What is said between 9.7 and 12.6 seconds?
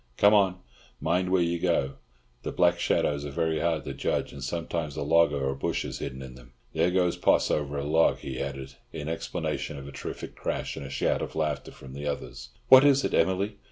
of a terrific crash and a shout of laughter from the others.